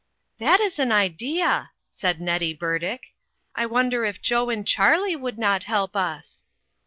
"That 0.39 0.59
is 0.59 0.79
an 0.79 0.91
idea!" 0.91 1.69
said 1.91 2.19
Nettie 2.19 2.55
Burdick." 2.55 3.13
I 3.55 3.67
wonder 3.67 4.03
if 4.03 4.19
Joe 4.19 4.49
and 4.49 4.67
Charlie 4.67 5.15
would 5.15 5.37
not 5.37 5.65
help 5.65 5.95
us?" 5.95 6.47